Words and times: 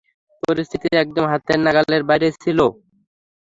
পরিস্থিতি 0.43 0.87
একদম 1.03 1.25
হাতের 1.31 1.59
নাগালের 1.65 2.03
বাইরে 2.09 2.27
ছিলো। 2.41 2.65